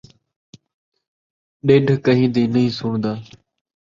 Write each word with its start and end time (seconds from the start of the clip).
ڈھڈھ 1.65 1.91
کہیں 2.05 2.29
دی 2.33 2.43
نئیں 2.53 2.71
سݨدا 2.77 3.13